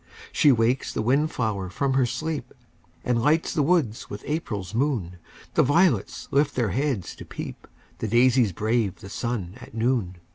She 0.31 0.51
wakes 0.51 0.91
the 0.91 1.03
wind 1.03 1.31
flower 1.31 1.69
from 1.69 1.93
her 1.93 2.07
sleep, 2.07 2.55
And 3.05 3.21
lights 3.21 3.53
the 3.53 3.61
woods 3.61 4.09
with 4.09 4.23
April's 4.25 4.73
moon; 4.73 5.19
The 5.53 5.61
violets 5.61 6.27
lift 6.31 6.55
their 6.55 6.69
heads 6.71 7.13
to 7.17 7.23
peep, 7.23 7.67
The 7.99 8.07
daisies 8.07 8.51
brave 8.51 9.01
the 9.01 9.09
sun 9.09 9.53
at 9.61 9.75
noon. 9.75 10.15